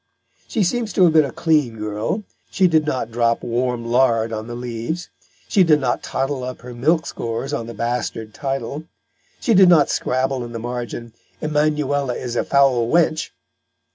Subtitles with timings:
[0.47, 2.23] She seems to have been a clean girl.
[2.49, 5.11] She did not drop warm lard on the leaves.
[5.47, 8.85] She did not tottle up her milk scores on the bastard title.
[9.39, 13.29] She did not scribble in the margin "Emanuella is a foul wench."